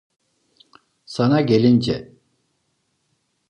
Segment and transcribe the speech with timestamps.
[1.05, 2.11] Sana gelince…